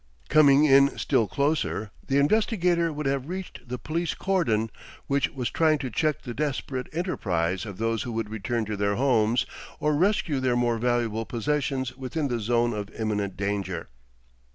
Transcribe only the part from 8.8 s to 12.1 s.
homes or rescue their more valuable possessions